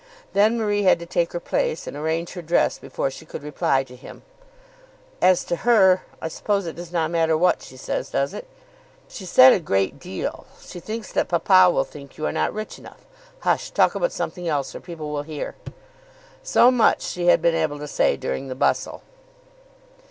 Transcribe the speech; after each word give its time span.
Then 0.33 0.57
Marie 0.57 0.81
had 0.81 0.97
to 0.97 1.05
take 1.05 1.31
her 1.33 1.39
place 1.39 1.85
and 1.85 1.95
arrange 1.95 2.31
her 2.31 2.41
dress 2.41 2.79
before 2.79 3.11
she 3.11 3.23
could 3.23 3.43
reply 3.43 3.83
to 3.83 3.95
him. 3.95 4.23
"As 5.21 5.43
to 5.43 5.57
her, 5.57 6.01
I 6.19 6.27
suppose 6.27 6.65
it 6.65 6.75
does 6.75 6.91
not 6.91 7.11
matter 7.11 7.37
what 7.37 7.61
she 7.61 7.77
says, 7.77 8.09
does 8.09 8.33
it?" 8.33 8.47
"She 9.07 9.27
said 9.27 9.53
a 9.53 9.59
great 9.59 9.99
deal. 9.99 10.47
She 10.59 10.79
thinks 10.79 11.11
that 11.13 11.27
papa 11.27 11.69
will 11.69 11.83
think 11.83 12.17
you 12.17 12.25
are 12.25 12.31
not 12.31 12.51
rich 12.51 12.79
enough. 12.79 13.05
Hush! 13.41 13.69
Talk 13.69 13.93
about 13.93 14.11
something 14.11 14.47
else, 14.47 14.73
or 14.73 14.79
people 14.79 15.11
will 15.11 15.21
hear." 15.21 15.53
So 16.41 16.71
much 16.71 17.03
she 17.03 17.27
had 17.27 17.39
been 17.39 17.53
able 17.53 17.77
to 17.77 17.87
say 17.87 18.17
during 18.17 18.47
the 18.47 18.55
bustle. 18.55 19.03